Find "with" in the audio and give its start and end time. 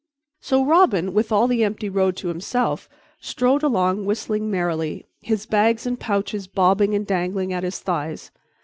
1.13-1.31